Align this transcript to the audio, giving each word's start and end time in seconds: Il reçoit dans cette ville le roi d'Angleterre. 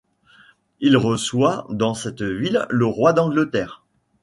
Il 0.79 0.97
reçoit 0.97 1.67
dans 1.69 1.93
cette 1.93 2.23
ville 2.23 2.65
le 2.71 2.87
roi 2.87 3.13
d'Angleterre. 3.13 3.83